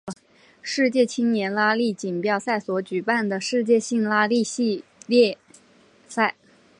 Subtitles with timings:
[0.63, 5.37] 世界青年拉力锦标赛所举办的世界性拉力系列
[6.07, 6.33] 赛。